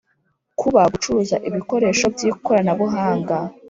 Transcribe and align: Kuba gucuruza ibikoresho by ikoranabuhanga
Kuba 0.59 0.81
gucuruza 0.91 1.35
ibikoresho 1.49 2.05
by 2.13 2.21
ikoranabuhanga 2.29 3.35